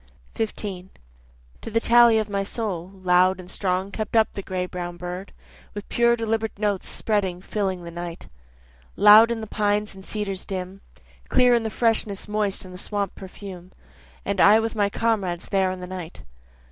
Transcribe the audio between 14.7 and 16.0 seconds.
my comrades there in the